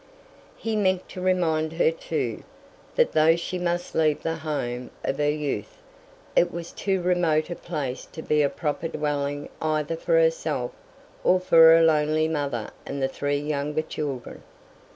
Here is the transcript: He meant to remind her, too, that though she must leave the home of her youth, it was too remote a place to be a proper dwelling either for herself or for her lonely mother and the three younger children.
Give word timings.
He 0.57 0.75
meant 0.75 1.07
to 1.09 1.21
remind 1.21 1.73
her, 1.73 1.91
too, 1.91 2.41
that 2.95 3.11
though 3.11 3.35
she 3.35 3.59
must 3.59 3.93
leave 3.93 4.23
the 4.23 4.37
home 4.37 4.89
of 5.03 5.19
her 5.19 5.29
youth, 5.29 5.77
it 6.35 6.51
was 6.51 6.71
too 6.71 7.03
remote 7.03 7.51
a 7.51 7.55
place 7.55 8.07
to 8.13 8.23
be 8.23 8.41
a 8.41 8.49
proper 8.49 8.87
dwelling 8.87 9.47
either 9.61 9.95
for 9.95 10.13
herself 10.13 10.71
or 11.23 11.39
for 11.39 11.57
her 11.77 11.83
lonely 11.83 12.27
mother 12.27 12.71
and 12.83 12.99
the 12.99 13.07
three 13.07 13.37
younger 13.37 13.83
children. 13.83 14.41